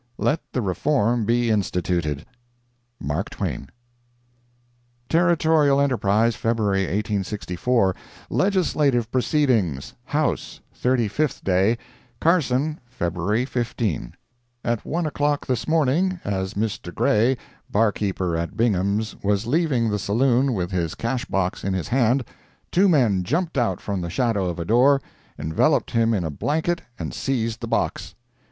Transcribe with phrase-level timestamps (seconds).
[0.17, 2.25] Let the reform be instituted.
[2.99, 3.69] MARK TWAIN
[5.09, 7.95] Territorial Enterprise, February 1864
[8.31, 11.77] LEGISLATIVE PROCEEDINGS HOUSE—THIRTY FIFTH DAY
[12.19, 14.15] CARSON, February 15
[14.65, 16.91] At one o'clock this morning, as Mr.
[16.91, 17.37] Gray,
[17.69, 22.25] barkeeper at Bingham's, was leaving the saloon with his cash box in his hand,
[22.71, 24.99] two men jumped out from the shadow of a door,
[25.37, 28.15] enveloped him in a blanket, and seized the box.